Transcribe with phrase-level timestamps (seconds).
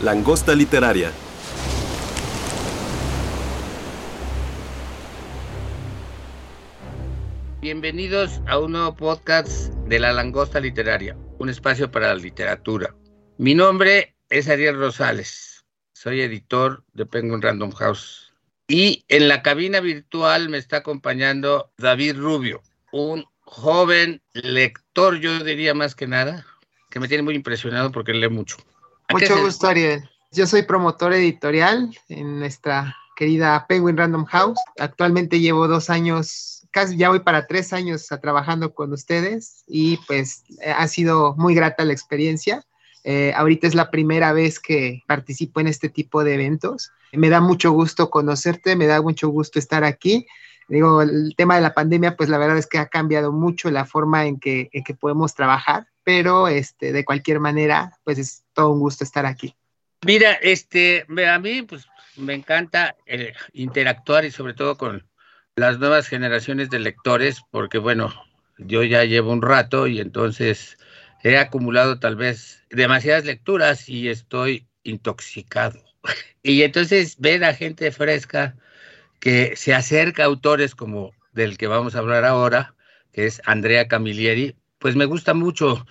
[0.00, 1.10] Langosta literaria.
[7.60, 12.94] Bienvenidos a un nuevo podcast de La Langosta Literaria, un espacio para la literatura.
[13.38, 18.32] Mi nombre es Ariel Rosales, soy editor de Penguin Random House.
[18.68, 25.74] Y en la cabina virtual me está acompañando David Rubio, un joven lector, yo diría
[25.74, 26.46] más que nada,
[26.88, 28.58] que me tiene muy impresionado porque lee mucho.
[29.08, 30.08] ¿A qué Mucho gusto, Ariel.
[30.32, 34.58] Yo soy promotor editorial en nuestra querida Penguin Random House.
[34.78, 39.96] Actualmente llevo dos años, casi ya voy para tres años a- trabajando con ustedes y
[40.06, 42.64] pues eh, ha sido muy grata la experiencia.
[43.02, 46.90] Eh, ahorita es la primera vez que participo en este tipo de eventos.
[47.12, 50.26] Me da mucho gusto conocerte, me da mucho gusto estar aquí.
[50.68, 53.86] Digo, el tema de la pandemia, pues la verdad es que ha cambiado mucho la
[53.86, 58.70] forma en que, en que podemos trabajar, pero este, de cualquier manera, pues es todo
[58.70, 59.54] un gusto estar aquí.
[60.06, 65.06] Mira, este, a mí pues me encanta eh, interactuar y sobre todo con
[65.54, 68.10] las nuevas generaciones de lectores, porque bueno,
[68.56, 70.78] yo ya llevo un rato y entonces
[71.22, 75.78] he acumulado tal vez demasiadas lecturas y estoy intoxicado.
[76.42, 78.56] Y entonces ver a gente fresca
[79.20, 82.74] que se acerca a autores como del que vamos a hablar ahora,
[83.12, 85.86] que es Andrea Camilleri, pues me gusta mucho.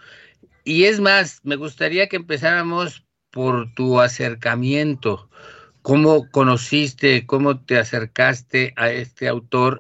[0.64, 5.30] Y es más, me gustaría que empezáramos por tu acercamiento.
[5.82, 9.80] ¿Cómo conociste, cómo te acercaste a este autor?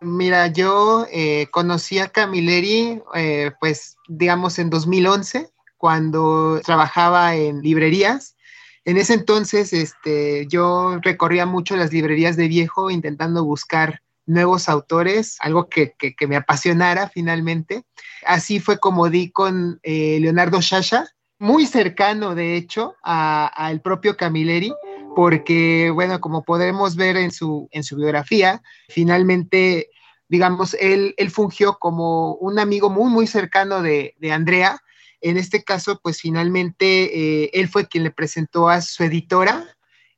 [0.00, 8.36] Mira, yo eh, conocí a Camilleri, eh, pues digamos en 2011, cuando trabajaba en librerías.
[8.84, 15.36] En ese entonces, este, yo recorría mucho las librerías de viejo intentando buscar nuevos autores,
[15.40, 17.82] algo que, que- me apasionara finalmente.
[18.26, 21.06] Así fue como di con eh, Leonardo Shasha,
[21.38, 24.72] muy cercano, de hecho, a- al propio Camilleri,
[25.16, 29.88] porque, bueno, como podemos ver en su, en su biografía, finalmente,
[30.28, 34.78] digamos, él, él fungió como un amigo muy, muy cercano de, de Andrea.
[35.20, 39.64] En este caso, pues finalmente eh, él fue quien le presentó a su editora,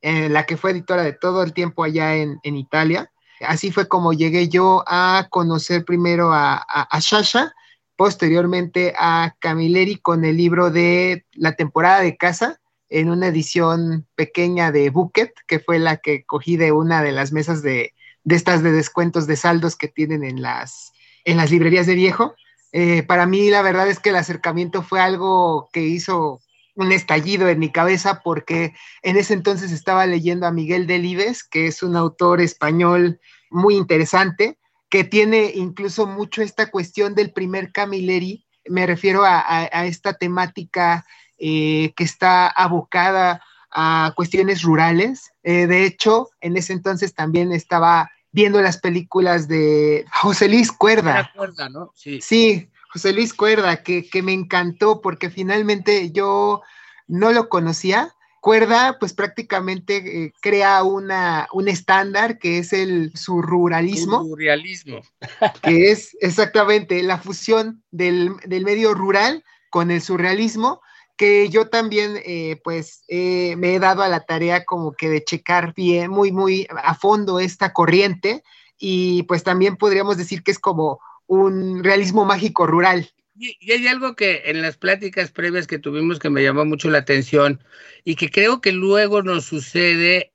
[0.01, 3.10] eh, la que fue editora de todo el tiempo allá en, en Italia.
[3.45, 7.53] Así fue como llegué yo a conocer primero a, a, Shasha,
[7.95, 12.59] posteriormente a Camilleri con el libro de La temporada de casa,
[12.89, 17.31] en una edición pequeña de Bucket, que fue la que cogí de una de las
[17.31, 17.93] mesas de,
[18.23, 20.91] de estas de descuentos de saldos que tienen en las,
[21.23, 22.35] en las librerías de viejo.
[22.73, 26.41] Eh, para mí la verdad es que el acercamiento fue algo que hizo
[26.75, 31.67] un estallido en mi cabeza porque en ese entonces estaba leyendo a Miguel Delibes, que
[31.67, 34.57] es un autor español muy interesante,
[34.89, 40.13] que tiene incluso mucho esta cuestión del primer Camilleri, me refiero a, a, a esta
[40.13, 41.05] temática
[41.43, 45.31] eh, que está abocada a cuestiones rurales.
[45.41, 51.31] Eh, de hecho, en ese entonces también estaba viendo las películas de José Luis Cuerda.
[51.35, 51.91] Cuerda ¿no?
[51.95, 52.21] Sí.
[52.21, 56.61] sí, José Luis Cuerda, que, que, me encantó porque finalmente yo
[57.07, 58.13] no lo conocía.
[58.41, 64.23] Cuerda, pues prácticamente eh, crea una, un estándar que es el surruralismo.
[64.23, 65.01] Surrealismo.
[65.63, 70.81] que es exactamente la fusión del, del medio rural con el surrealismo
[71.21, 75.23] que yo también, eh, pues, eh, me he dado a la tarea como que de
[75.23, 78.43] checar bien, muy, muy a fondo esta corriente
[78.79, 80.99] y pues también podríamos decir que es como
[81.31, 83.09] un realismo mágico rural.
[83.35, 86.97] Y, hay algo que en las pláticas previas que tuvimos que me llamó mucho la
[86.97, 87.63] atención
[88.03, 90.33] y que creo que luego nos sucede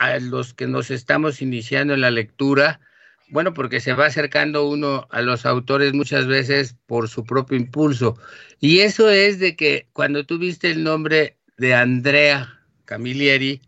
[0.00, 2.80] a los que nos estamos iniciando en la lectura,
[3.28, 8.18] bueno, porque se va acercando uno a los autores muchas veces por su propio impulso.
[8.58, 13.62] Y eso es de que cuando tú viste el nombre de Andrea Camilleri,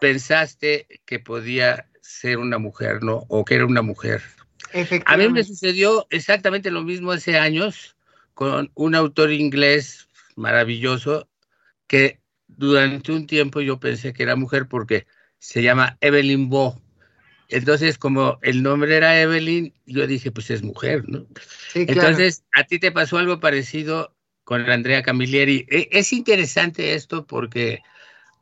[0.00, 3.24] pensaste que podía ser una mujer, ¿no?
[3.28, 4.22] O que era una mujer.
[5.04, 7.96] A mí me sucedió exactamente lo mismo hace años
[8.34, 11.28] con un autor inglés maravilloso
[11.86, 15.06] que durante un tiempo yo pensé que era mujer porque
[15.38, 16.80] se llama Evelyn Bow.
[17.48, 21.26] Entonces, como el nombre era Evelyn, yo dije, pues es mujer, ¿no?
[21.72, 22.00] Sí, claro.
[22.00, 25.66] Entonces, ¿a ti te pasó algo parecido con Andrea Camilleri.
[25.68, 27.82] E, es interesante esto porque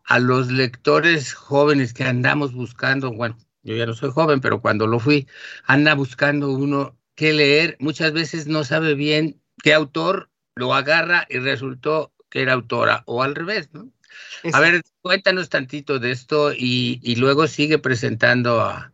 [0.05, 4.87] a los lectores jóvenes que andamos buscando, bueno, yo ya no soy joven, pero cuando
[4.87, 5.27] lo fui,
[5.65, 11.39] anda buscando uno que leer, muchas veces no sabe bien qué autor lo agarra y
[11.39, 13.91] resultó que era autora, o al revés, ¿no?
[14.53, 18.93] A ver, cuéntanos tantito de esto y, y luego sigue presentando a,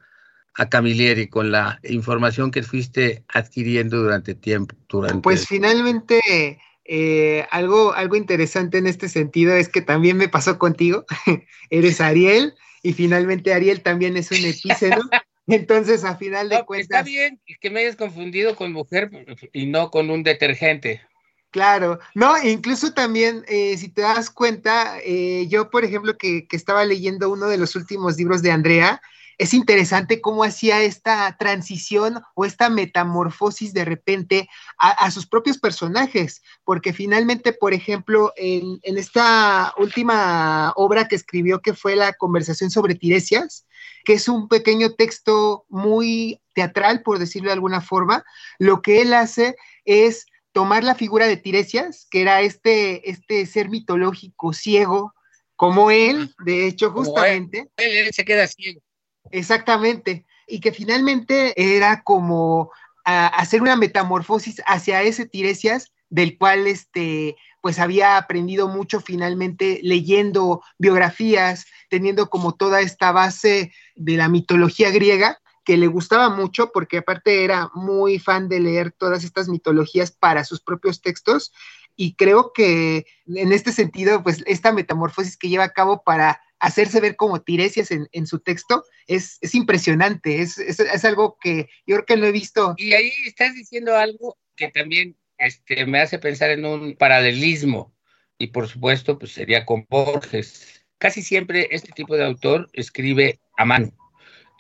[0.55, 4.77] a Camilleri con la información que fuiste adquiriendo durante tiempo.
[4.89, 5.23] Durante...
[5.23, 11.05] Pues finalmente, eh, algo, algo interesante en este sentido es que también me pasó contigo.
[11.71, 14.97] Eres Ariel y finalmente Ariel también es un epíceno.
[15.47, 17.01] Entonces, a final de cuentas.
[17.01, 19.11] Está bien que me hayas confundido con mujer
[19.53, 21.03] y no con un detergente.
[21.51, 26.57] Claro, no, incluso también, eh, si te das cuenta, eh, yo, por ejemplo, que, que,
[26.57, 29.03] estaba leyendo uno de los últimos libros de Andrea,
[29.41, 36.43] es interesante cómo hacía esta transición o esta metamorfosis de repente a, sus propios personajes,
[36.63, 42.95] porque finalmente, por ejemplo, en, esta última obra que escribió, que fue la conversación sobre
[42.95, 43.67] Tiresias,
[44.05, 48.23] que es un pequeño texto muy teatral, por decirlo de alguna forma,
[48.59, 53.71] lo que él hace es tomar la figura de Tiresias, que era este, este ser
[53.71, 55.15] mitológico ciego,
[55.57, 57.71] como él, de hecho, justamente.
[57.79, 58.83] él se queda ciego.
[59.31, 60.27] Exactamente.
[60.47, 62.71] Y que finalmente era como
[63.05, 70.63] hacer una metamorfosis hacia ese Tiresias del cual este pues había aprendido mucho finalmente leyendo
[70.79, 76.99] biografías, teniendo como toda esta base de la mitología griega que le gustaba mucho porque
[76.99, 81.53] aparte era muy fan de leer todas estas mitologías para sus propios textos
[82.01, 86.99] y creo que en este sentido pues esta metamorfosis que lleva a cabo para hacerse
[86.99, 91.97] ver como Tiresias en, su texto es, es impresionante, es, es, es, algo que yo
[91.97, 92.75] creo que lo he visto.
[92.79, 97.95] Y ahí estás diciendo algo que también este, me hace pensar en un paralelismo,
[98.39, 100.83] y por supuesto, pues sería con Borges.
[100.97, 103.93] Casi siempre este tipo de autor escribe a mano,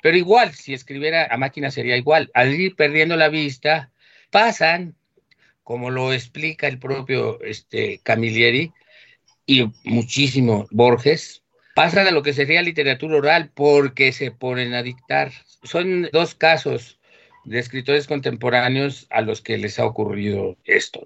[0.02, 2.30] pero igual, si escribiera a máquina sería igual.
[2.34, 3.92] Al ir perdiendo la vista,
[4.30, 4.94] pasan,
[5.70, 8.72] como lo explica el propio este, Camilleri
[9.46, 11.44] y muchísimo Borges,
[11.76, 15.30] pasan a lo que sería literatura oral porque se ponen a dictar.
[15.62, 16.98] Son dos casos
[17.44, 21.02] de escritores contemporáneos a los que les ha ocurrido esto.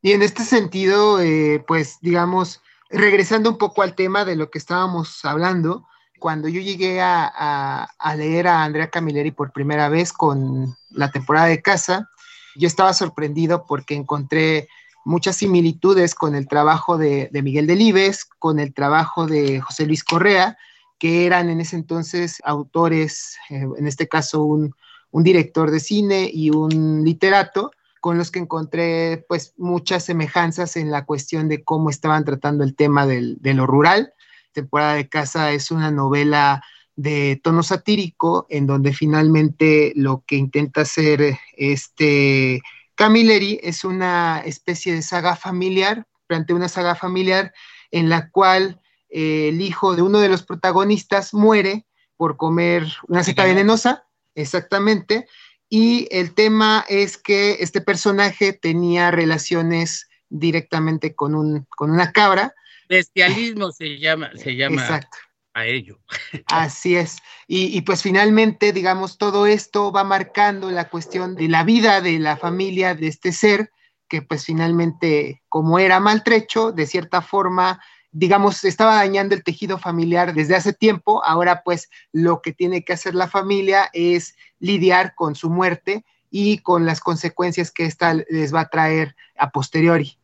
[0.00, 4.56] Y en este sentido, eh, pues digamos, regresando un poco al tema de lo que
[4.56, 5.86] estábamos hablando,
[6.18, 11.10] cuando yo llegué a, a, a, leer a Andrea Camilleri por primera vez con la
[11.10, 12.08] temporada de casa,
[12.56, 14.68] yo estaba sorprendido porque encontré
[15.04, 20.02] muchas similitudes con el trabajo de, de, Miguel Delibes, con el trabajo de José Luis
[20.02, 20.56] Correa,
[20.98, 24.74] que eran en ese entonces autores, eh, en este caso un,
[25.12, 27.70] director de cine y un literato,
[28.00, 32.74] con los que encontré pues muchas semejanzas en la cuestión de cómo estaban tratando el
[32.74, 34.12] tema del, de lo rural.
[34.52, 36.64] Temporada de Casa es una novela
[36.96, 42.62] de tono satírico en donde finalmente lo que intenta hacer este
[42.94, 47.52] Camilleri es una especie de saga familiar, plantea una saga familiar
[47.90, 48.80] en la cual
[49.10, 51.86] eh, el hijo de uno de los protagonistas muere
[52.16, 54.04] por comer una seta venenosa,
[54.36, 55.26] exactamente,
[55.68, 62.54] y el tema es que este personaje tenía relaciones directamente con, un, con una cabra.
[62.88, 64.82] Bestialismo se llama, se llama.
[64.82, 65.18] Exacto
[65.54, 65.98] a ello.
[66.46, 67.18] Así es.
[67.46, 72.18] Y, y, pues finalmente, digamos, todo esto va marcando la cuestión de la vida de
[72.18, 73.70] la familia de este ser,
[74.08, 77.80] que pues finalmente, como era maltrecho, de cierta forma,
[78.10, 81.24] digamos, estaba dañando el tejido familiar desde hace tiempo.
[81.24, 86.58] Ahora pues lo que tiene que hacer la familia es lidiar con su muerte y
[86.58, 90.18] con las consecuencias que ésta les va a traer a posteriori.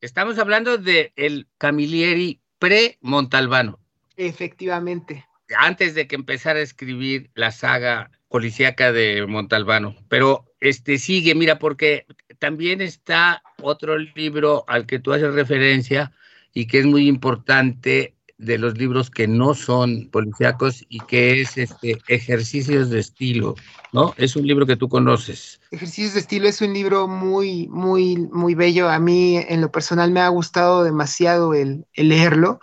[0.00, 3.78] Estamos hablando de el Camilleri pre-Montalbano.
[4.16, 5.26] Efectivamente.
[5.58, 9.94] Antes de que empezara a escribir la saga policíaca de Montalbano.
[10.08, 12.04] Pero este sigue, mira, porque
[12.40, 16.10] también está otro libro al que tú haces referencia
[16.52, 21.56] y que es muy importante de los libros que no son policíacos y que es
[21.56, 23.54] este Ejercicios de estilo,
[23.92, 24.14] ¿no?
[24.16, 25.60] Es un libro que tú conoces.
[25.70, 28.88] Ejercicios de estilo es un libro muy, muy, muy bello.
[28.88, 32.58] A mí, en lo personal, me ha gustado demasiado el, el leerlo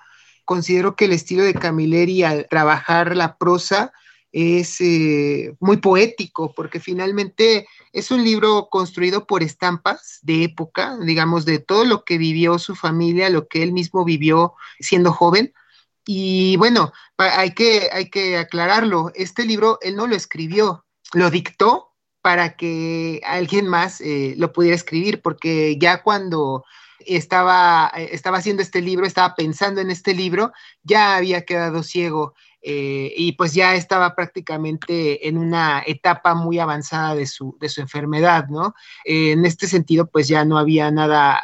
[0.52, 3.94] considero que el estilo de Camilleri al trabajar la prosa
[4.34, 11.46] es eh, muy poético, porque finalmente es un libro construido por estampas de época, digamos,
[11.46, 15.54] de todo lo que vivió su familia, lo que él mismo vivió siendo joven.
[16.06, 21.94] Y bueno, hay que, hay que aclararlo, este libro él no lo escribió, lo dictó
[22.22, 26.66] para que alguien más eh, lo pudiera escribir, porque ya cuando
[27.08, 30.52] estaba, eh, estaba haciendo este libro, estaba pensando en este libro,
[30.84, 37.16] ya había quedado ciego eh, y pues ya estaba prácticamente en una etapa muy avanzada
[37.16, 38.76] de su, de su enfermedad, ¿no?
[39.06, 41.42] Eh, en este sentido, pues ya no había nada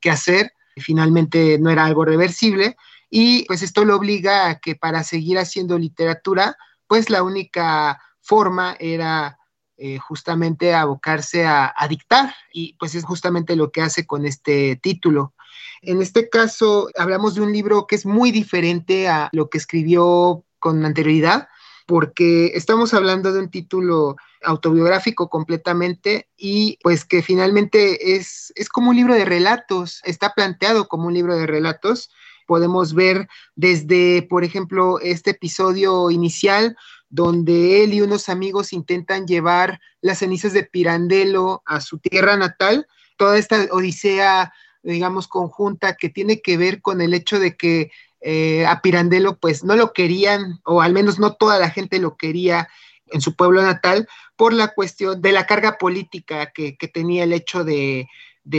[0.00, 2.76] que hacer, finalmente no era algo reversible
[3.10, 6.56] y pues esto lo obliga a que para seguir haciendo literatura,
[6.86, 9.38] pues la única forma era
[9.86, 15.34] eh, justamente abocarse a, dictar y pues es justamente lo que hace con este título.
[15.82, 20.42] En este caso hablamos de un libro que es muy diferente a lo que escribió
[20.58, 21.48] con anterioridad
[21.84, 28.88] porque estamos hablando de un título autobiográfico completamente y pues que finalmente es, es como
[28.88, 32.10] un libro de relatos, está planteado como un libro de relatos.
[32.46, 36.76] Podemos ver desde, por ejemplo, este episodio inicial
[37.08, 42.88] donde él y unos amigos intentan llevar las cenizas de Pirandello a su tierra natal,
[43.16, 48.66] toda esta odisea, digamos, conjunta que tiene que ver con el hecho de que eh,
[48.66, 52.68] a Pirandello pues no lo querían, o al menos no toda la gente lo quería
[53.06, 57.64] en su pueblo natal, por la cuestión de la carga política que, tenía el hecho
[57.64, 58.08] de,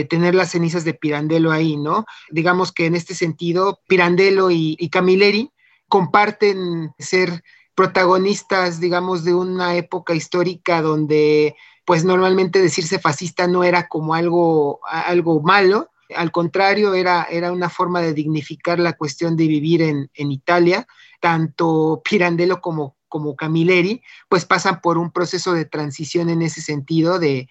[0.08, 2.04] tener las cenizas de Pirandello ahí, ¿no?
[2.30, 5.50] Digamos que en este sentido, Pirandello y, y Camilleri
[5.88, 7.42] comparten ser
[7.74, 14.80] protagonistas, digamos, de una época histórica donde pues normalmente decirse fascista no era como algo,
[14.84, 20.10] algo malo, al contrario, era, era una forma de dignificar la cuestión de vivir en,
[20.14, 20.86] en Italia,
[21.20, 27.18] tanto Pirandello como como Camilleri, pues pasan por un proceso de transición en ese sentido
[27.18, 27.48] de,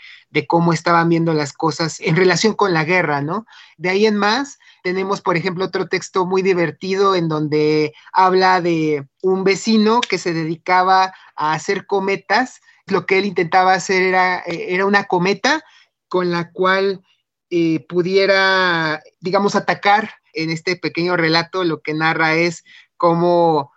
[0.47, 3.47] cómo estaban viendo las cosas en relación con la guerra, ¿no?
[3.77, 9.07] De ahí en más, tenemos, por ejemplo, otro texto muy divertido en donde habla de
[9.23, 12.61] un vecino que se dedicaba a hacer cometas.
[12.85, 15.63] Lo que él intentaba hacer era, era una cometa
[16.09, 17.01] con la cual
[17.49, 20.11] eh, pudiera, digamos, atacar.
[20.37, 22.65] En este pequeño relato lo que narra es
[22.97, 23.71] cómo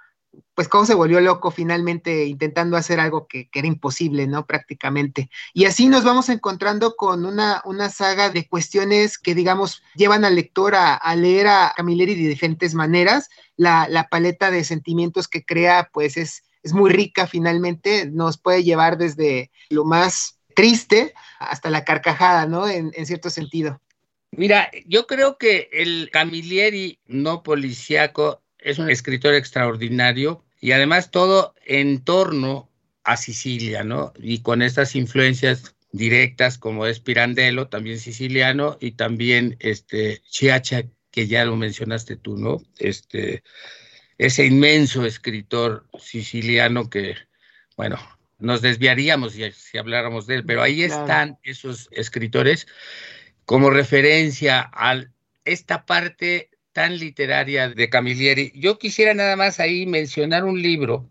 [0.58, 4.44] pues cómo se volvió loco finalmente intentando hacer algo que, era imposible, ¿no?
[4.44, 5.30] Prácticamente.
[5.54, 10.34] Y así nos vamos encontrando con una, una saga de cuestiones que, digamos, llevan al
[10.34, 13.28] lector a, leer a Camilleri de diferentes maneras.
[13.54, 18.64] La, la, paleta de sentimientos que crea, pues es, es muy rica finalmente, nos puede
[18.64, 22.66] llevar desde lo más triste hasta la carcajada, ¿no?
[22.66, 23.80] En, en cierto sentido.
[24.32, 31.54] Mira, yo creo que el Camilleri no policíaco es un escritor extraordinario y además todo
[31.64, 32.70] en torno
[33.04, 34.12] a Sicilia, ¿no?
[34.18, 41.26] Y con estas influencias directas como es Pirandello, también siciliano, y también este Chiacha, que
[41.26, 42.62] ya lo mencionaste tú, ¿no?
[42.78, 43.42] Este,
[44.18, 47.16] ese inmenso escritor siciliano que,
[47.76, 47.98] bueno,
[48.38, 52.66] nos desviaríamos si, si habláramos de él, pero ahí están esos escritores
[53.44, 55.02] como referencia a
[55.44, 58.52] esta parte tan literaria de Camilleri.
[58.54, 61.10] Yo quisiera nada más ahí mencionar un libro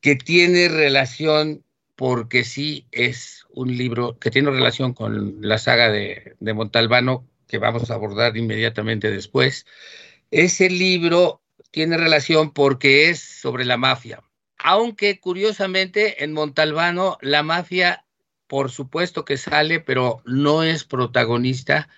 [0.00, 1.64] que tiene relación,
[1.96, 7.58] porque sí es un libro que tiene relación con la saga de, de Montalbano, que
[7.58, 9.66] vamos a abordar inmediatamente después.
[10.30, 14.22] Ese libro tiene relación porque es sobre la mafia.
[14.58, 18.04] Aunque curiosamente en Montalbano la mafia,
[18.46, 21.88] por supuesto que sale, pero no es protagonista,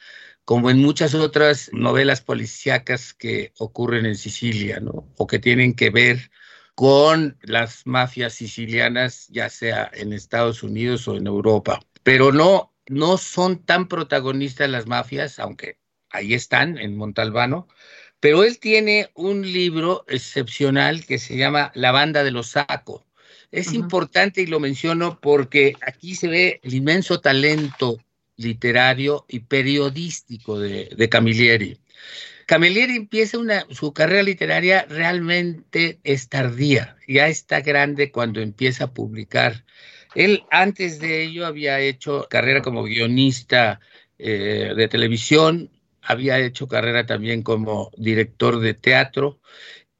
[0.50, 5.08] como en muchas otras novelas policíacas que ocurren en Sicilia, ¿no?
[5.16, 6.32] O que tienen que ver
[6.74, 11.78] con las mafias sicilianas, ya sea en Estados Unidos o en Europa.
[12.02, 15.78] Pero no, no son tan protagonistas las mafias, aunque
[16.10, 17.68] ahí están en Montalbano,
[18.18, 23.06] pero él tiene un libro excepcional que se llama La banda de los Saco.
[23.52, 28.00] Es importante y lo menciono porque aquí se ve el inmenso talento
[28.40, 31.78] literario y periodístico de, Camilleri.
[32.46, 38.94] Camilleri empieza una, su carrera literaria realmente es tardía, ya está grande cuando empieza a
[38.94, 39.64] publicar.
[40.14, 43.78] Él antes de ello había hecho carrera como guionista
[44.18, 45.70] eh, de televisión,
[46.02, 49.38] había hecho carrera también como director de teatro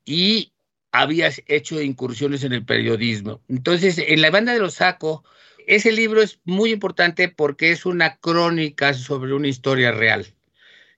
[0.05, 0.53] y
[0.93, 3.41] había hecho incursiones en el periodismo.
[3.49, 5.23] Entonces, en la banda de los Saco,
[5.71, 10.27] ese libro es muy importante porque es una crónica sobre una historia real.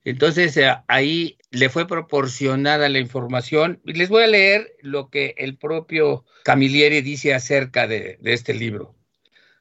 [0.03, 5.35] Entonces eh, ahí le fue proporcionada la información y les voy a leer lo que
[5.37, 8.97] el propio Camilleri dice acerca de, este libro.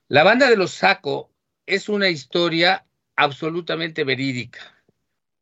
[0.08, 1.30] La banda de los Saco
[1.66, 2.86] es una historia
[3.18, 4.82] absolutamente verídica.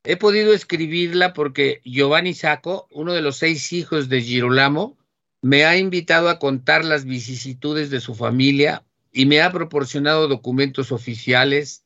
[0.04, 4.98] He podido escribirla porque Giovanni Sacco, uno de los seis hijos de Girolamo,
[5.44, 10.92] me ha invitado a contar las vicisitudes de su familia y me ha proporcionado documentos
[10.92, 11.86] oficiales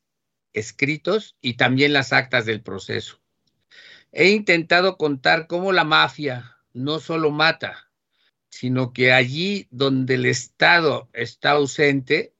[0.52, 3.20] escritos y también las actas del proceso.
[4.12, 7.90] he intentado contar cómo la mafia no solo mata,
[8.48, 12.32] sino que allí donde el Estado está ausente,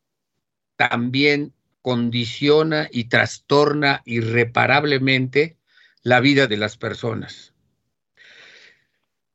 [0.76, 5.58] también condiciona y trastorna irreparablemente
[6.02, 7.54] la vida de las personas.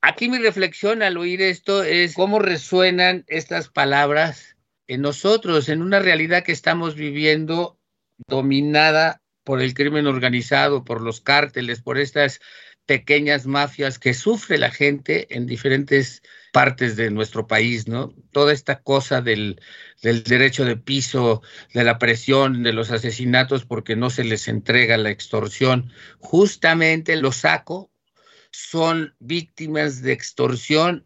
[0.01, 4.55] Aquí mi reflexión al oír esto es cómo resuenan estas palabras
[4.89, 7.79] en nosotros, en una realidad que estamos viviendo
[8.27, 12.41] dominada por el crimen organizado, por los cárteles, por estas
[12.87, 18.15] pequeñas mafias que sufre la gente en diferentes partes de nuestro país, ¿no?
[18.31, 19.61] Toda esta cosa del,
[20.01, 24.97] del, derecho de piso, de la presión, de los asesinatos porque no se les entrega
[24.97, 27.91] la extorsión, justamente lo saco
[28.51, 31.05] son víctimas de extorsión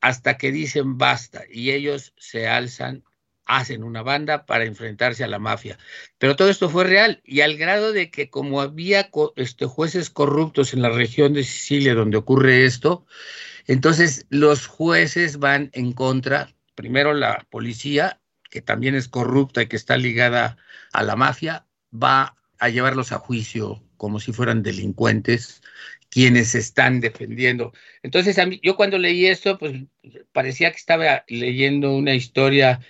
[0.00, 3.04] hasta que dicen basta y ellos se alzan,
[3.50, 5.76] hacen una banda para enfrentarse a la mafia.
[6.18, 10.72] Pero todo esto fue real y al grado de que como había este, jueces corruptos
[10.72, 13.06] en la región de Sicilia donde ocurre esto,
[13.66, 19.76] entonces los jueces van en contra, primero la policía, que también es corrupta y que
[19.76, 20.56] está ligada
[20.92, 25.60] a la mafia, va a llevarlos a juicio como si fueran delincuentes
[26.08, 27.72] quienes están defendiendo.
[28.02, 29.74] Entonces, yo cuando leí esto, pues
[30.32, 32.80] parecía que estaba leyendo una historia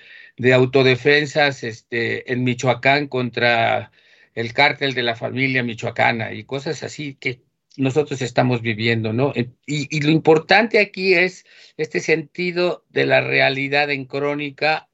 [0.40, 3.92] de autodefensas este, en Michoacán contra
[4.32, 7.42] el cártel de la familia michoacana y cosas así que
[7.76, 9.34] nosotros estamos viviendo, ¿no?
[9.36, 11.44] Y, y lo importante aquí es
[11.76, 14.88] este sentido de la realidad en crónica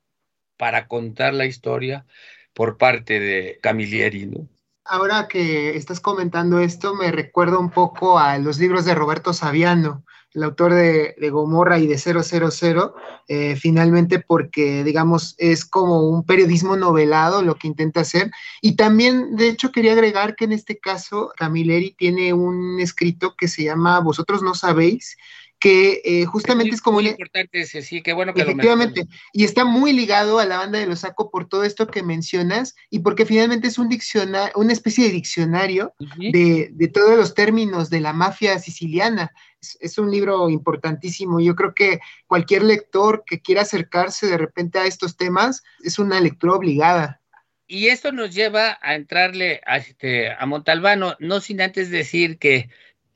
[0.57, 2.07] para contar la historia
[2.53, 4.49] por parte de Camilleri, ¿no?
[4.85, 10.05] Ahora que estás comentando esto, me recuerda un poco a los libros de Roberto Saviano,
[10.37, 12.95] el autor de, Gomorra y de 000,
[13.27, 18.31] eh, finalmente porque, digamos, es como un periodismo novelado lo que intenta hacer.
[18.61, 23.49] Y también, de hecho, quería agregar que en este caso, Camilleri tiene un escrito que
[23.49, 25.17] se llama Vosotros no sabéis,
[25.59, 27.01] que eh, justamente es, como...
[27.01, 30.79] Muy importante ese, sí, qué bueno que Efectivamente, y está muy ligado a la banda
[30.79, 34.75] de los saco por todo esto que mencionas y porque finalmente es un diccionario, una
[34.75, 39.33] especie de diccionario de, de, todos los términos de la mafia siciliana.
[39.81, 41.41] Es, un libro importantísimo.
[41.41, 46.21] Yo creo que cualquier lector que quiera acercarse de repente a estos temas es una
[46.21, 47.21] lectura obligada.
[47.67, 52.71] Y esto nos lleva a entrarle a, este, a Montalbano, no sin antes decir que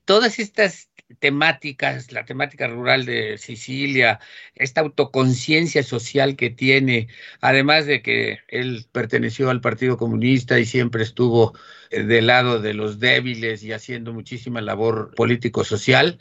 [0.05, 4.20] todas estas temáticas, la temática rural de Sicilia,
[4.55, 7.09] esta autoconciencia social que tiene,
[7.40, 11.55] además de que él perteneció al Partido Comunista y siempre estuvo
[11.90, 16.20] eh, del lado de los débiles y haciendo muchísima labor político-social,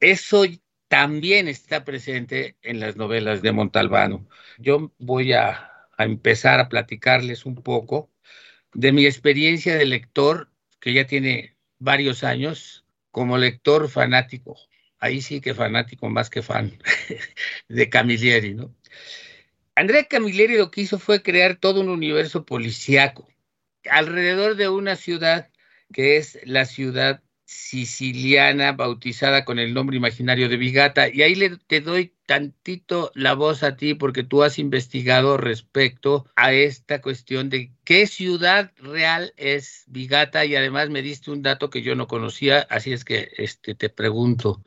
[0.00, 0.44] eso
[0.88, 4.28] también está presente en las novelas de Montalbano.
[4.58, 8.10] Yo voy a, a empezar a platicarles un poco
[8.72, 12.83] de mi experiencia de lector, que ya tiene varios años,
[13.14, 14.56] como lector fanático,
[14.98, 16.76] ahí sí que fanático más que fan,
[17.68, 18.74] de Camilleri, ¿no?
[19.76, 23.28] Andrea Camilleri lo que hizo fue crear todo un universo policíaco
[23.88, 25.48] alrededor de una ciudad
[25.92, 31.08] que es la ciudad siciliana bautizada con el nombre imaginario de Vigata.
[31.08, 36.26] Y ahí le, te doy tantito la voz a ti porque tú has investigado respecto
[36.36, 41.70] a esta cuestión de qué ciudad real es Vigata y además me diste un dato
[41.70, 44.64] que yo no conocía, así es que este, te pregunto,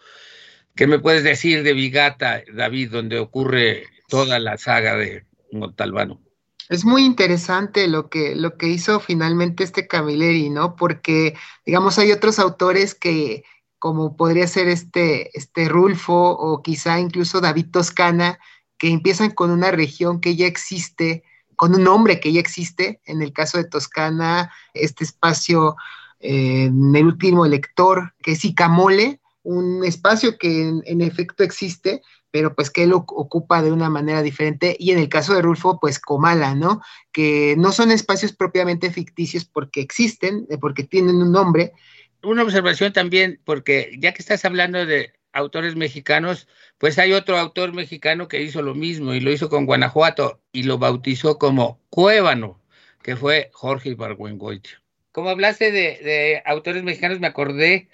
[0.76, 6.27] ¿qué me puedes decir de Vigata, David, donde ocurre toda la saga de Montalbano?
[6.70, 10.76] Es muy interesante lo que, lo que hizo finalmente este Camilleri, ¿no?
[10.76, 13.46] Porque, digamos, hay otros autores que,
[13.80, 18.40] como podría ser este, este Rulfo o quizá incluso David Toscana,
[18.78, 21.24] que empiezan con una región que ya existe,
[21.56, 25.78] con un nombre que ya existe, en el caso de Toscana, este espacio
[26.20, 32.02] eh, en el último lector, que es Icamole, un espacio que en, en efecto existe,
[32.32, 34.76] pero pues que él ocupa de una manera diferente.
[34.80, 36.82] Y en el caso de Rulfo, pues Comala, ¿no?
[37.12, 41.74] Que no son espacios propiamente ficticios porque existen, eh, porque tienen un nombre.
[42.24, 47.74] Una observación también, porque ya que estás hablando de autores mexicanos, pues hay otro autor
[47.74, 52.60] mexicano que hizo lo mismo y lo hizo con Guanajuato y lo bautizó como Cuébano,
[53.04, 54.82] que fue Jorge Ibargüengoitia.
[55.12, 57.90] Como hablaste de, de autores mexicanos, me acordé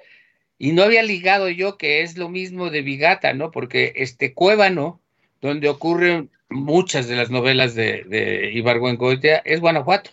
[0.63, 3.52] y no había ligado yo que es lo mismo de Vigata, ¿no?
[3.52, 5.02] Porque este Cuébano,
[5.41, 10.12] donde ocurren muchas de las novelas de, de Ibargüengoitia, es Guanajuato.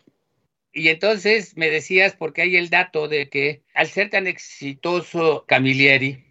[0.72, 6.24] Y entonces me decías, porque hay el dato de que al ser tan exitoso Camilleri,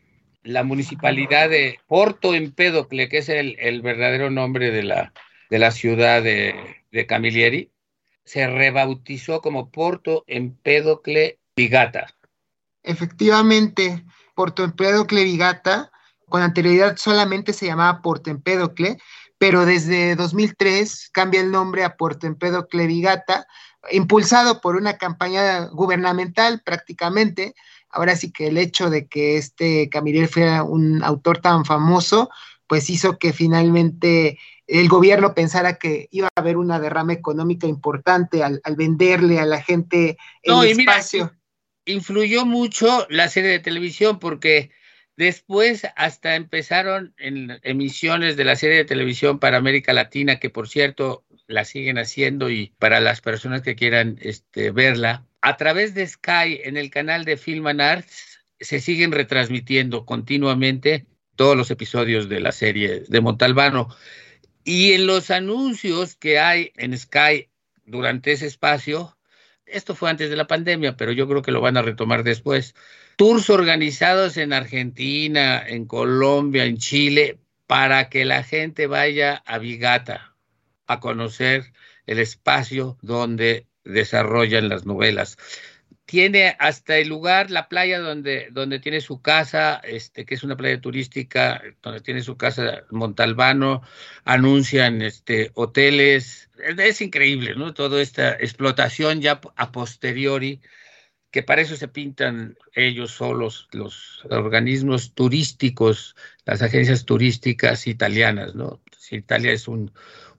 [0.44, 5.14] la municipalidad de Porto Empédocle, que es el, el verdadero nombre de la,
[5.50, 6.56] de la ciudad de,
[6.92, 7.72] de Camilleri,
[8.26, 12.14] se rebautizó como Porto Empédocle Vigata.
[12.90, 15.92] Efectivamente, Porto Empédocle Vigata,
[16.28, 18.98] con anterioridad solamente se llamaba Porto Empédocle,
[19.38, 23.46] pero desde 2003 cambia el nombre a Porto Empédocle Vigata,
[23.92, 27.54] impulsado por una campaña gubernamental prácticamente.
[27.92, 32.32] Ahora sí que el hecho de que este Camiller fuera un autor tan famoso,
[32.66, 38.44] pues hizo que finalmente el gobierno pensara que iba a haber una derrama económica importante
[38.44, 41.32] al, venderle a la gente el espacio.
[41.92, 44.72] Influyó mucho la serie de televisión porque
[45.18, 50.70] después hasta empezaron en emisiones de la serie de televisión para América Latina, que por
[50.70, 56.08] cierto la siguen haciendo y para las personas que quieran este, verla, a través de
[56.08, 62.28] Sky en el canal de Film and Arts se siguen retransmitiendo continuamente todos los episodios
[62.28, 63.88] de la serie de Montalbano.
[64.64, 67.50] Y en los anuncios que hay en Sky
[67.86, 69.18] durante ese espacio,
[69.72, 72.76] esto fue antes de la pandemia, pero yo creo que lo van a retomar después,
[73.16, 80.36] tours organizados en Argentina, en Colombia, en Chile, para que la gente vaya a Vigata
[80.88, 81.72] a conocer
[82.08, 85.38] el espacio donde desarrollan las novelas
[86.10, 90.58] tiene hasta el lugar, la playa donde, donde tiene su casa, este, que es una
[90.58, 93.84] playa turística, donde tiene su casa Montalbano,
[94.26, 97.76] anuncian este, hoteles, es increíble, ¿no?
[97.76, 100.62] Toda esta explotación ya a posteriori,
[101.30, 108.82] que para eso se pintan ellos solos, los organismos turísticos, las agencias turísticas italianas, ¿no?
[109.12, 109.92] Italia es un,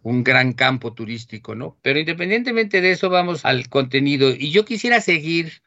[0.02, 1.76] un gran campo turístico, ¿no?
[1.82, 4.30] Pero independientemente de eso, vamos al contenido.
[4.30, 5.62] Y yo quisiera seguir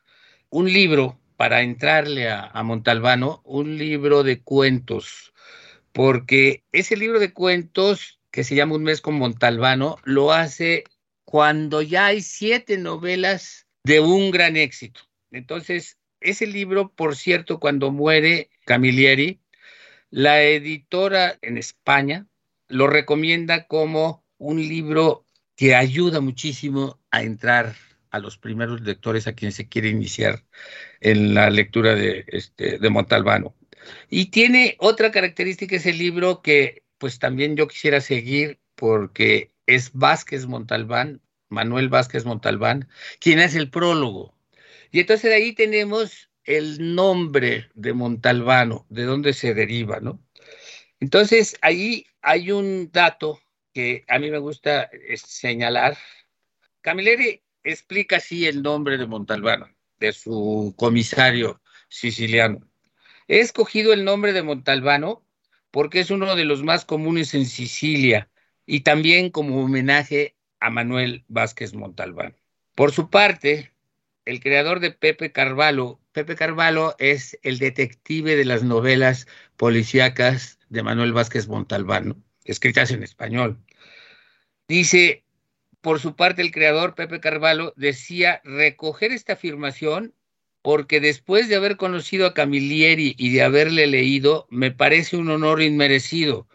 [0.50, 5.34] un libro para entrarle a, Montalbano, un libro de cuentos,
[5.92, 10.86] porque ese libro de cuentos que se llama Un mes con Montalbano lo hace
[11.26, 15.02] cuando ya hay siete novelas de un gran éxito.
[15.32, 19.40] Entonces, ese libro, por cierto, cuando muere Camilleri,
[20.10, 22.28] la editora en España
[22.68, 25.26] lo recomienda como un libro
[25.56, 27.76] que ayuda muchísimo a entrar
[28.12, 30.44] a los primeros lectores a quien se quiere iniciar
[31.00, 33.56] en la lectura de, este, de Montalbano.
[34.10, 40.46] Y tiene otra característica ese libro que pues también yo quisiera seguir porque es Vázquez
[40.46, 44.36] Montalbán, Manuel Vázquez Montalbán, quien es el prólogo.
[44.92, 50.22] Y entonces de ahí tenemos el nombre de Montalbano, de dónde se deriva, ¿no?
[51.00, 53.40] Entonces ahí hay un dato
[53.74, 55.98] que a mí me gusta eh, señalar.
[56.82, 62.60] Camilleri explica así el nombre de Montalbano, de su comisario siciliano.
[63.28, 65.26] He escogido el nombre de Montalbano
[65.72, 68.30] porque es uno de los más comunes en Sicilia
[68.66, 72.38] y también como homenaje a Manuel Vázquez Montalbán.
[72.76, 73.72] Por su parte,
[74.26, 80.84] el creador de Pepe Carvalho, Pepe Carvalho es el detective de las novelas policíacas de
[80.84, 83.60] Manuel Vázquez Montalbán escritas en español.
[84.68, 85.24] Dice,
[85.82, 90.14] por su parte, el creador Pepe Carvalho decía recoger esta afirmación
[90.62, 95.62] porque después de haber conocido a Camilleri y de haberle leído, me parece un honor
[95.62, 96.48] inmerecido,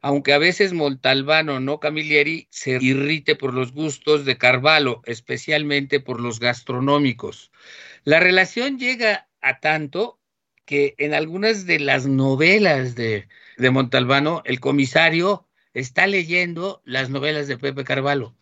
[0.00, 6.20] aunque a veces Montalbano, no Camilleri, se irrite por los gustos de Carvalho, especialmente por
[6.20, 7.50] los gastronómicos.
[8.04, 10.20] La relación llega a tanto
[10.64, 13.26] que en algunas de las novelas de,
[13.56, 18.34] de Montalbano, el comisario está leyendo las novelas de Pepe Carvalho.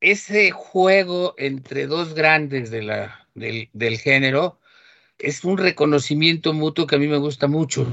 [0.00, 4.58] Ese juego entre dos grandes de la, del, género
[5.18, 7.86] es un reconocimiento mutuo que a mí me gusta mucho.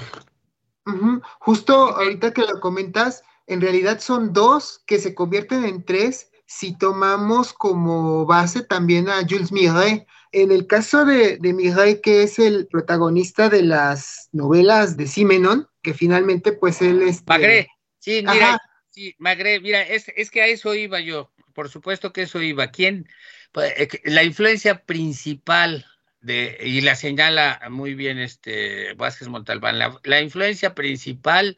[1.40, 6.78] Justo ahorita que lo comentas, en realidad son dos que se convierten en tres si
[6.78, 10.06] tomamos como base también a Jules Miret.
[10.34, 15.68] En el caso de, de Miret, que es el protagonista de las novelas de Simenon,
[15.84, 17.24] que finalmente pues él es...
[17.28, 17.68] Magre,
[18.00, 22.24] sí, mira, sí, Magre, mira, es, es que a eso iba yo, por supuesto que
[22.24, 22.72] eso iba.
[22.72, 23.08] ¿Quién?
[23.52, 25.86] Pues, eh, la influencia principal
[26.22, 31.58] de, y la señala muy bien este Vázquez Montalbán, la, influencia principal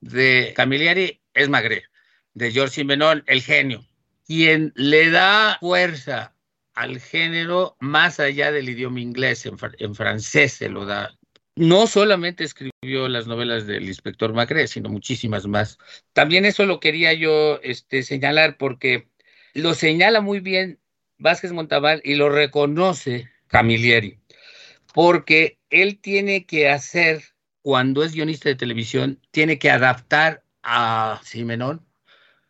[0.00, 1.84] de Camilleri es Magre,
[2.32, 3.86] de George Simenon, el genio,
[4.26, 6.34] quien le da fuerza
[6.72, 11.16] al género más allá del idioma inglés, en, en francés se lo da
[11.56, 15.78] no solamente escribió las novelas del inspector Macré, sino muchísimas más.
[16.12, 19.08] También eso lo quería yo este, señalar porque
[19.54, 20.78] lo señala muy bien
[21.18, 24.18] Vázquez Montalbán y lo reconoce Camilleri,
[24.92, 27.22] porque él tiene que hacer,
[27.62, 31.86] cuando es guionista de televisión, tiene que adaptar a Simenón,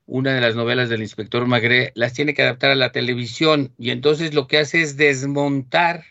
[0.06, 3.90] una de las novelas del inspector Magré, las tiene que adaptar a la televisión y
[3.90, 6.04] entonces lo que hace es desmontar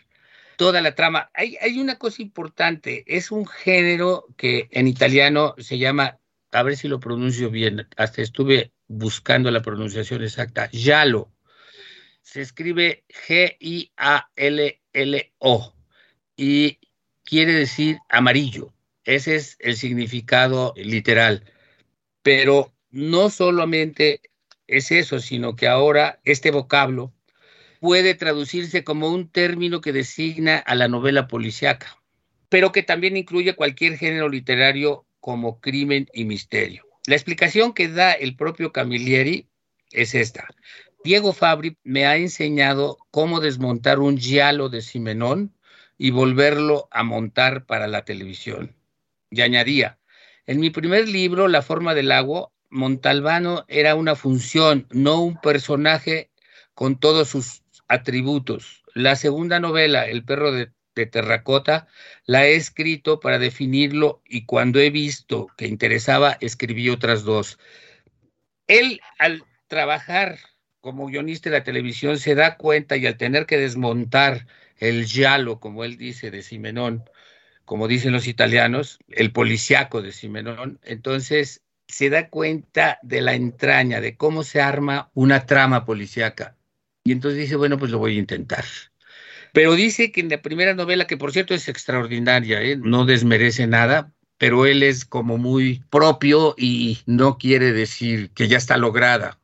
[0.56, 1.30] toda la trama.
[1.34, 6.18] Hay, una cosa importante, es un género que en italiano se llama,
[6.52, 11.30] a ver si lo pronuncio bien, hasta estuve buscando la pronunciación exacta, giallo.
[12.22, 13.94] Se escribe G-I-A-L-L-O
[16.36, 16.78] y
[17.24, 18.72] quiere decir amarillo.
[19.04, 21.44] Ese es el significado literal.
[22.22, 24.20] Pero no solamente
[24.66, 27.12] es eso, sino que ahora este vocablo
[27.86, 32.02] puede traducirse como un término que designa a la novela policíaca,
[32.48, 36.84] pero que también incluye cualquier género literario como crimen y misterio.
[37.06, 39.46] La explicación que da el propio Camilleri
[39.92, 40.48] es esta.
[41.04, 45.54] Diego Fabri me ha enseñado cómo desmontar un giallo de Simenón
[45.96, 48.74] y volverlo a montar para la televisión.
[49.30, 50.00] Y añadía,
[50.46, 56.32] en mi primer libro, La forma del agua, Montalbano era una función, no un personaje
[56.74, 58.84] con todos sus atributos.
[58.94, 61.88] La segunda novela, El perro de, terracota,
[62.24, 67.58] la he escrito para definirlo y cuando he visto que interesaba, escribí otras dos.
[68.66, 70.38] Él, al trabajar
[70.80, 74.46] como guionista de la televisión, se da cuenta y al tener que desmontar
[74.78, 77.04] el giallo, como él dice, de Simenón,
[77.66, 84.00] como dicen los italianos, el policiaco de Simenón, entonces se da cuenta de la entraña,
[84.00, 86.55] de cómo se arma una trama policíaca.
[87.06, 88.64] Y entonces dice, bueno, pues lo voy a intentar.
[89.52, 92.76] Pero dice que en la primera novela, que por cierto es extraordinaria, ¿eh?
[92.76, 98.58] no desmerece nada, pero él es como muy propio y no quiere decir que ya
[98.58, 99.38] está lograda.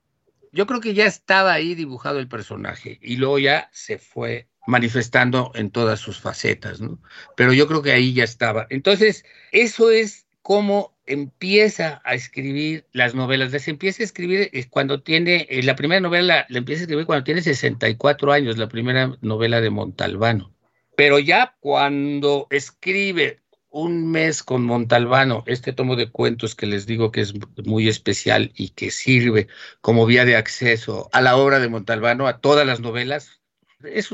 [0.51, 5.53] Yo creo que ya estaba ahí dibujado el personaje y luego ya se fue manifestando
[5.55, 6.99] en todas sus facetas, ¿no?
[7.37, 8.67] Pero yo creo que ahí ya estaba.
[8.71, 13.53] Entonces, eso es cómo empieza a escribir las novelas.
[13.53, 17.25] Las empieza a escribir cuando tiene, eh, la primera novela la empieza a escribir cuando
[17.25, 20.55] tiene 64 años, la primera novela de Montalbano.
[20.97, 27.11] Pero ya cuando escribe un mes con Montalbano, este tomo de cuentos que les digo
[27.11, 27.33] que es
[27.65, 29.49] muy especial y que sirve
[29.81, 33.41] como vía de acceso a la obra de Montalbano, a todas las novelas,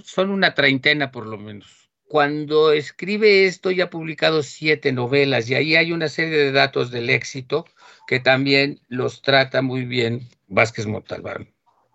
[0.05, 1.88] son una treintena por lo menos.
[2.09, 6.91] Cuando escribe esto ya ha publicado siete novelas y ahí hay una serie de datos
[6.91, 7.67] del éxito
[8.07, 11.47] que también los trata muy bien Vázquez Montalbano.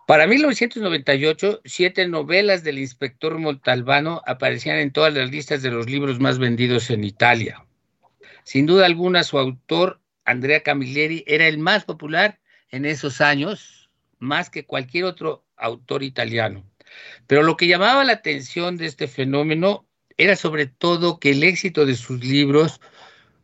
[0.06, 6.20] Para 1998, siete novelas del inspector Montalbano aparecían en todas las listas de los libros
[6.20, 7.66] más vendidos en Italia.
[8.44, 12.38] Sin duda alguna, su autor, Andrea Camilleri, era el más popular
[12.70, 16.62] en esos años, más que cualquier otro autor italiano.
[17.26, 21.86] Pero lo que llamaba la atención de este fenómeno era sobre todo que el éxito
[21.86, 22.80] de sus libros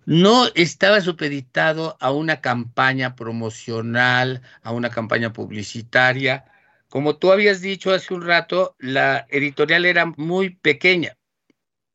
[0.06, 6.44] no estaba supeditado a una campaña promocional, a una campaña publicitaria.
[6.88, 11.16] Como tú habías dicho hace un rato, la editorial era muy pequeña.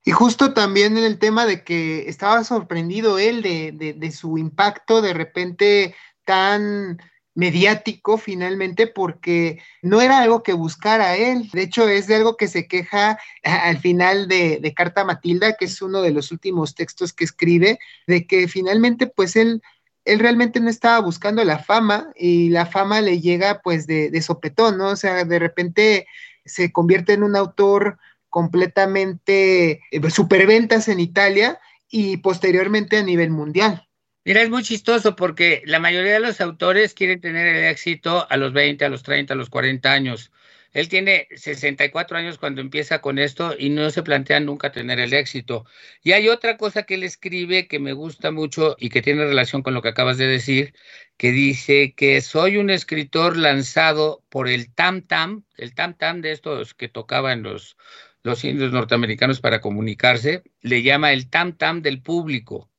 [0.04, 5.02] Y justo también en el tema de que estaba sorprendido él de, de su impacto
[5.02, 7.00] de repente tan
[7.36, 11.50] mediático finalmente porque no era algo que buscara él.
[11.52, 15.82] De hecho, es de algo que se queja al final de, Carta Matilda, que es
[15.82, 19.62] uno de los últimos textos que escribe, de que finalmente pues él,
[20.06, 24.22] él realmente no estaba buscando la fama y la fama le llega pues de, de
[24.22, 24.90] sopetón, ¿no?
[24.90, 26.08] O sea, de repente
[26.46, 27.98] se convierte en un autor
[28.30, 33.85] completamente eh, superventas en Italia y posteriormente a nivel mundial.
[34.26, 38.38] Mira, es muy chistoso porque la mayoría de los autores quieren tener el éxito a
[38.38, 40.32] los 20, a los 30, a los 40 años.
[40.74, 45.14] Él tiene 64 años cuando empieza con esto y no se plantea nunca tener el
[45.14, 45.66] éxito.
[46.02, 49.62] Y hay otra cosa que él escribe que me gusta mucho y que tiene relación
[49.62, 50.74] con lo que acabas de decir,
[51.18, 56.32] que dice que soy un escritor lanzado por el tam tam, el tam tam de
[56.32, 57.78] estos que tocaban los,
[58.24, 62.72] los indios norteamericanos para comunicarse, le llama el tam tam del público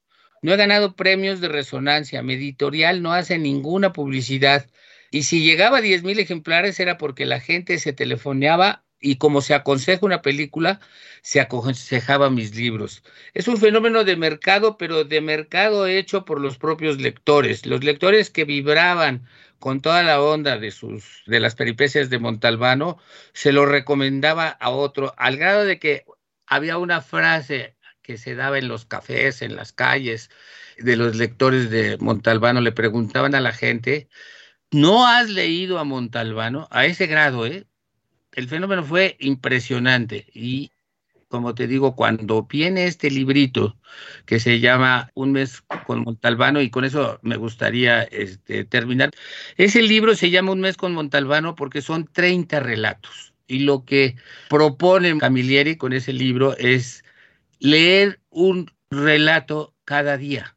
[0.43, 2.23] no he ganado premios de resonancia.
[2.23, 4.67] Mi editorial no hace ninguna publicidad.
[5.11, 9.41] Y si llegaba a 10 mil ejemplares era porque la gente se telefoneaba y como
[9.41, 10.81] se aconseja una película,
[11.23, 13.03] se aconsejaba mis libros.
[13.35, 17.67] Es un fenómeno de mercado, pero de mercado hecho por los propios lectores.
[17.67, 19.27] Los lectores que vibraban
[19.59, 22.99] con toda la onda de sus de las peripecias de Montalbano,
[23.33, 26.05] se lo recomendaba a otro, al grado de que
[26.47, 27.76] había una frase
[28.07, 30.31] que se daba en los cafés, en las calles,
[30.79, 34.09] de los lectores de Montalbano, le preguntaban a la gente,
[34.71, 36.69] ¿no has leído a Montalbano?
[36.71, 37.67] A ese grado, ¿eh?
[38.33, 40.71] El fenómeno fue impresionante y
[41.29, 43.77] como te digo, cuando viene este librito
[44.27, 49.11] que se llama Un mes con Montalbano, y con eso me gustaría este, terminar,
[49.57, 54.17] ese libro se llama Un mes con Montalbano porque son 30 relatos Y lo que
[54.49, 57.05] propone Camilleri con ese libro es
[57.59, 60.57] leer un relato cada día.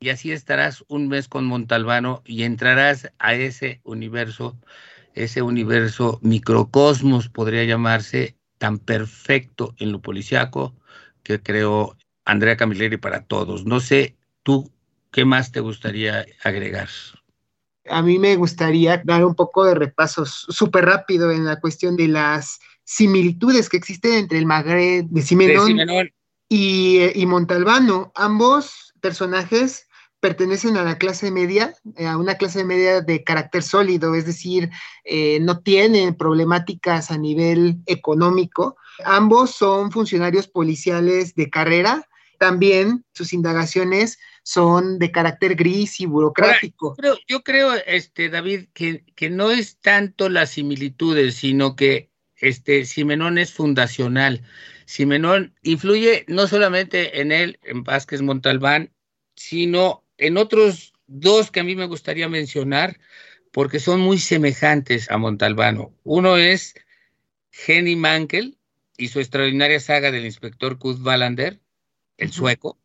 [0.00, 4.56] Y así estarás un mes con Montalbano y entrarás a ese universo,
[5.14, 10.74] ese universo microcosmos, podría llamarse, tan perfecto en lo policiaco
[11.22, 13.64] que creó Andrea Camilleri para todos.
[13.64, 14.70] No sé, tú,
[15.10, 16.88] ¿qué más te gustaría agregar?
[17.88, 22.08] A mí me gustaría dar un poco de repasos súper rápido en la cuestión de
[22.08, 25.78] las similitudes que existen entre el Magre de Simenón,
[26.48, 28.12] Y, Montalbano.
[28.14, 29.88] Ambos personajes
[30.20, 34.70] pertenecen a la clase media, eh, a una clase media de carácter sólido, es decir,
[35.04, 38.76] eh, no tienen problemáticas a nivel económico.
[39.04, 42.08] Ambos son funcionarios policiales de carrera.
[42.38, 46.94] También sus indagaciones son de carácter gris y burocrático.
[46.96, 52.84] Pero yo creo, este, David, que, que, no es tanto las similitudes, sino que este,
[52.84, 54.42] Simenón es fundacional.
[54.84, 58.92] Simenón influye no solamente en él, en Vázquez Montalbán,
[59.34, 62.98] sino en otros dos que a mí me gustaría mencionar,
[63.52, 65.94] porque son muy semejantes a Montalbano.
[66.04, 66.74] Uno es
[67.66, 68.58] Henny Mankel
[68.96, 71.60] y su extraordinaria saga del inspector Kurt Wallander,
[72.18, 72.78] el sueco,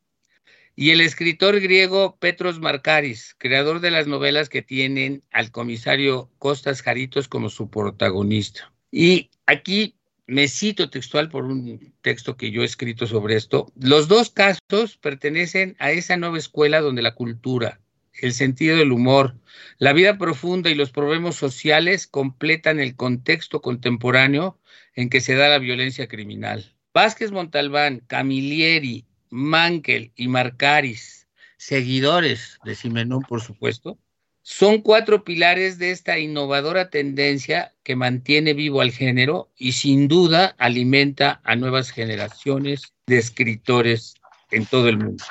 [0.76, 6.82] y el escritor griego Petros Markaris, creador de las novelas que tienen al comisario Costas
[6.82, 8.72] Jaritos como su protagonista.
[8.92, 9.96] Y aquí
[10.28, 13.72] me cito textual por un texto que yo he escrito sobre esto.
[13.76, 17.82] Los dos casos pertenecen a esa nueva escuela donde la cultura,
[18.14, 19.36] el sentido del humor,
[19.78, 24.58] la vida profunda y los problemas sociales completan el contexto contemporáneo
[24.96, 26.74] en que se da la violencia criminal.
[26.94, 33.98] Vázquez Montalbán, Camilleri, Mankel y Marcaris, seguidores de Simenón, por supuesto,
[34.44, 40.56] son cuatro pilares de esta innovadora tendencia que mantiene vivo al género y sin duda
[40.58, 44.16] alimenta a nuevas generaciones de escritores
[44.50, 45.24] en todo el mundo.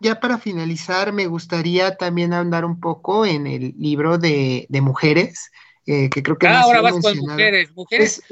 [0.00, 5.50] Ya para finalizar, me gustaría también andar un poco en el libro de, mujeres,
[5.86, 6.48] eh, que creo que...
[6.48, 7.70] Ah, ahora vas con mujeres.
[7.72, 8.22] Mujeres,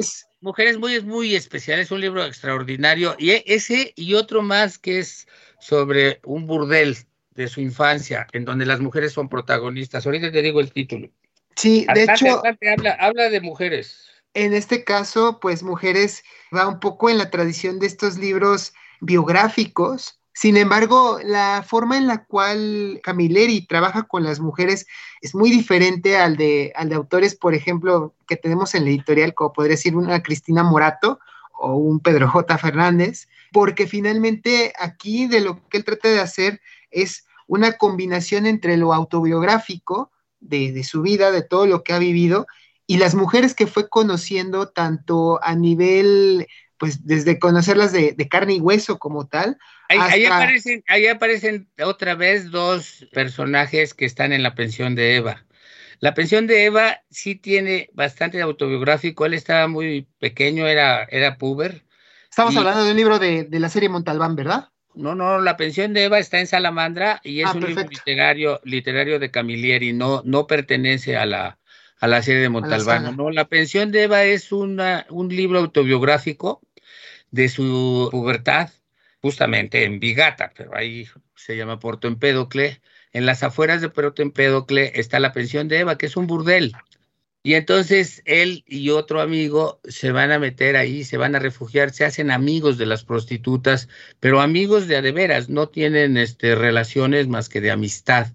[0.40, 3.14] mujeres muy, muy especial, es un libro extraordinario.
[3.18, 5.28] Y e, ese y otro más que es
[5.60, 6.96] sobre un burdel
[7.34, 10.06] de su infancia, en donde las mujeres son protagonistas.
[10.06, 11.08] Ahorita te digo el título.
[11.56, 12.42] Sí, de hecho...
[12.44, 14.06] habla, habla de mujeres.
[14.34, 16.22] En este caso, pues mujeres
[16.54, 22.06] va un poco en la tradición de estos libros biográficos, sin embargo, la forma en
[22.06, 24.86] la cual Camilleri trabaja con las mujeres
[25.20, 29.34] es muy diferente al de, al de autores, por ejemplo, que tenemos en la editorial,
[29.34, 31.20] como podría decir una Cristina Morato
[31.52, 32.56] o un Pedro J.
[32.56, 36.60] Fernández, porque finalmente aquí de lo que él trata de hacer
[36.90, 42.46] es una combinación entre lo autobiográfico de, su vida, de todo lo que ha vivido,
[42.86, 46.46] y las mujeres que fue conociendo tanto a nivel,
[46.78, 49.58] pues desde conocerlas de, carne y hueso como tal.
[49.88, 55.44] Ahí, aparecen, ahí aparecen otra vez dos personajes que están en la pensión de Eva.
[56.00, 59.26] La pensión de Eva sí tiene bastante autobiográfico.
[59.26, 61.84] Él estaba muy pequeño, era, era puber.
[62.30, 64.69] Estamos hablando de un libro de, de, la serie Montalbán, ¿verdad?
[64.94, 68.60] No, no, la pensión de Eva está en Salamandra y es ah, un libro literario,
[68.64, 71.58] literario de Camilleri, no, no pertenece a la,
[72.00, 73.10] a la serie de Montalbano.
[73.10, 76.60] La no, la pensión de Eva es una, un libro autobiográfico
[77.30, 78.70] de su pubertad,
[79.22, 82.80] justamente en Vigata, pero ahí se llama Porto Empédocle.
[83.12, 86.72] En las afueras de Porto Empédocle está la pensión de Eva, que es un burdel.
[87.42, 91.90] Y entonces él y otro amigo se van a meter ahí, se van a refugiar,
[91.90, 93.88] se hacen amigos de las prostitutas,
[94.20, 98.28] pero amigos de adeveras, no tienen este, relaciones más que de amistad.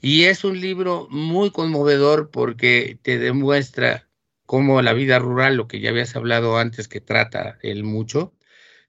[0.00, 4.08] Y es un libro muy conmovedor porque te demuestra
[4.46, 8.32] cómo la vida rural, lo que ya habías hablado antes que trata él mucho,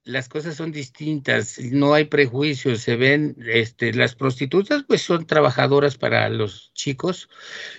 [0.04, 5.96] las cosas son distintas, no hay prejuicios, se ven, este, las prostitutas pues son trabajadoras
[5.96, 7.28] para los chicos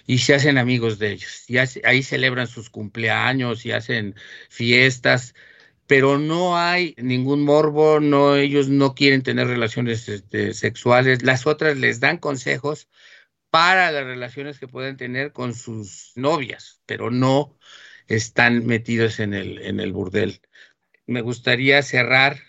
[0.07, 4.15] y se hacen amigos de ellos, y ahí celebran sus cumpleaños y hacen
[4.49, 5.35] fiestas,
[5.87, 11.77] pero no hay ningún morbo, no, ellos no quieren tener relaciones este, sexuales, las otras
[11.77, 12.87] les dan consejos
[13.49, 17.57] para las relaciones que pueden tener con sus novias, pero no
[18.07, 20.41] están metidos en el, en el burdel
[21.07, 22.39] me gustaría cerrar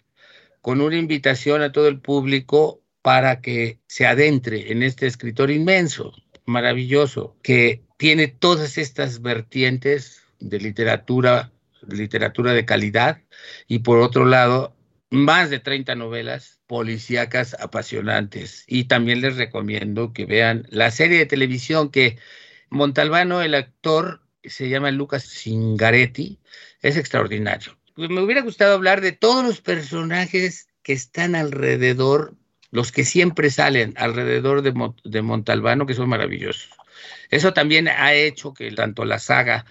[0.60, 6.12] con una invitación a todo el público para que se adentre en este escritor inmenso,
[6.46, 11.52] maravilloso, que tiene todas estas vertientes de literatura,
[11.86, 13.20] literatura de calidad,
[13.66, 14.74] y por otro lado,
[15.10, 18.64] más de 30 novelas policíacas apasionantes.
[18.66, 22.18] Y también les recomiendo que vean la serie de televisión que
[22.70, 26.40] Montalbano, el actor, se llama Lucas Cingaretti,
[26.80, 27.76] es extraordinario.
[27.94, 32.34] Pues me hubiera gustado hablar de todos los personajes que están alrededor,
[32.70, 34.74] los que siempre salen alrededor de,
[35.04, 36.70] de Montalbano, que son maravillosos.
[37.30, 39.64] Eso también ha hecho que tanto la saga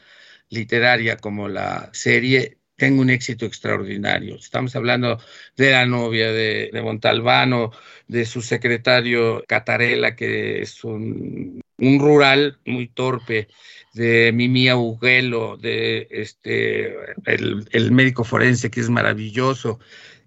[0.50, 4.36] literaria como la serie tenga un éxito extraordinario.
[4.36, 5.20] Estamos hablando
[5.58, 7.72] de la novia de, de Montalbano,
[8.08, 13.48] de su secretario Catarela, que es un, un rural muy torpe,
[13.94, 16.96] de Mimi Augelo, de este,
[17.26, 19.80] el, el, médico forense, que es maravilloso,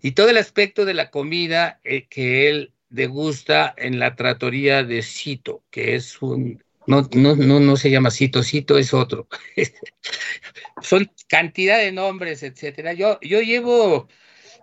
[0.03, 5.03] y todo el aspecto de la comida eh, que él degusta en la tratoría de
[5.03, 9.29] Cito, que es un no, no, no, no se llama Cito, Cito es otro.
[10.83, 12.93] Son cantidad de nombres, etcétera.
[12.93, 14.09] Yo, yo llevo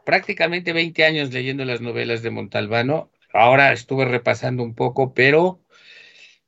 [0.06, 3.12] prácticamente 20 años leyendo las novelas de Montalbano.
[3.34, 5.63] Ahora estuve repasando un poco, pero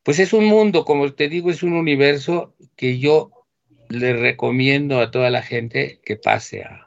[0.05, 3.31] pues es un mundo, como te digo, es un universo que yo
[3.89, 6.85] le recomiendo a toda la gente que pase a,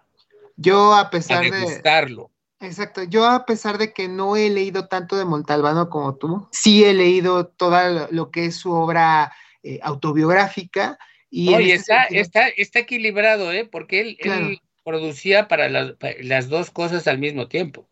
[0.57, 2.31] yo a pesar a degustarlo.
[2.61, 6.85] Exacto, yo a pesar de que no he leído tanto de Montalbano como tú, sí
[6.85, 10.99] he leído todo lo que es su obra eh, autobiográfica.
[11.31, 12.23] Y Oye, está, sentido...
[12.23, 13.65] está, está equilibrado, ¿eh?
[13.65, 14.47] porque él, claro.
[14.47, 17.88] él producía para las, dos cosas al mismo tiempo.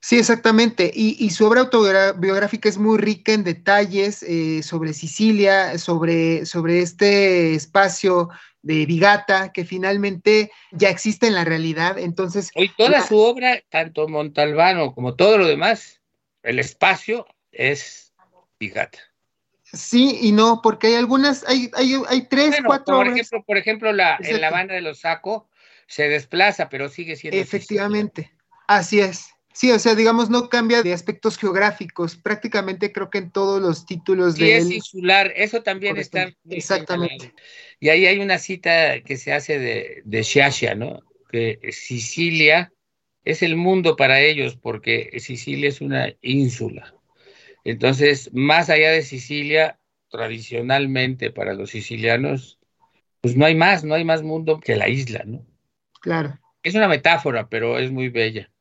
[0.00, 0.90] Sí, exactamente.
[0.94, 6.80] Y, y su obra autobiográfica es muy rica en detalles eh, sobre Sicilia, sobre, sobre
[6.80, 8.28] este espacio
[8.62, 11.98] de Vigata, que finalmente ya existe en la realidad.
[11.98, 12.50] Entonces.
[12.54, 13.06] Hoy toda la...
[13.06, 16.00] su obra, tanto Montalbano como todo lo demás,
[16.42, 18.12] el espacio es
[18.60, 18.98] Vigata.
[19.72, 22.96] Sí y no, porque hay algunas, hay, hay, hay tres, bueno, cuatro.
[22.96, 23.18] Por obras.
[23.18, 25.48] ejemplo, por ejemplo la, en la banda de los Saco
[25.86, 27.38] se desplaza, pero sigue siendo.
[27.38, 28.44] Efectivamente, Sicilia.
[28.66, 29.28] así es.
[29.58, 32.14] Sí, o sea, digamos, no cambia de aspectos geográficos.
[32.14, 34.70] Prácticamente creo que en todos los títulos sí, de es él.
[34.70, 36.32] insular, eso también está.
[36.48, 37.34] Exactamente.
[37.80, 41.00] Y ahí hay una cita que se hace de, de Shasha, ¿no?
[41.28, 42.72] Que Sicilia
[43.24, 46.94] es el mundo para ellos, porque Sicilia es una ínsula.
[47.64, 52.60] Entonces, más allá de Sicilia, tradicionalmente para los sicilianos,
[53.20, 55.44] pues no hay más, no hay más mundo que la isla, ¿no?
[56.00, 56.38] Claro.
[56.62, 58.52] Es una metáfora, pero es muy bella.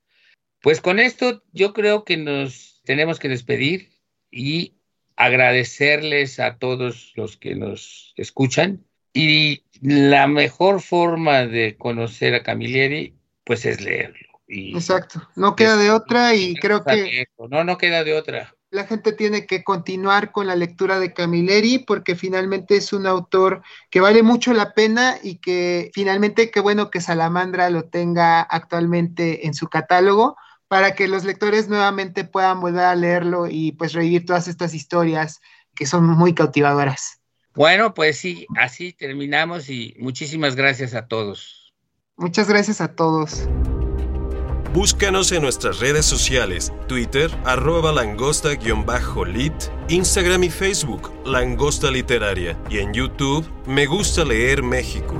[0.61, 3.91] Pues con esto yo creo que nos tenemos que despedir
[4.31, 4.77] y
[5.15, 8.85] agradecerles a todos los que nos escuchan.
[9.13, 14.27] Y la mejor forma de conocer a Camilleri, pues es leerlo.
[14.47, 17.25] Y Exacto, no queda de otra y creo que...
[17.49, 18.53] No, no queda de otra.
[18.69, 23.61] La gente tiene que continuar con la lectura de Camilleri porque finalmente es un autor
[23.89, 29.47] que vale mucho la pena y que finalmente qué bueno que Salamandra lo tenga actualmente
[29.47, 30.37] en su catálogo
[30.67, 35.39] para que los lectores nuevamente puedan volver a leerlo y pues revivir todas estas historias
[35.75, 37.21] que son muy cautivadoras.
[37.53, 41.73] Bueno, pues sí, así terminamos y muchísimas gracias a todos.
[42.15, 43.47] Muchas gracias a todos.
[44.73, 49.53] Búscanos en nuestras redes sociales, Twitter, arroba langosta-lit,
[49.87, 55.19] Instagram y Facebook, Langosta Literaria, y en YouTube, Me Gusta Leer México.